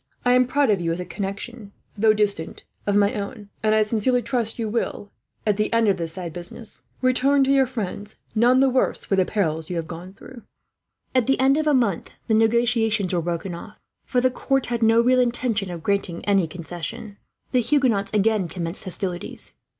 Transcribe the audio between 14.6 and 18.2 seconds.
had no real intention of granting any concessions. The Huguenots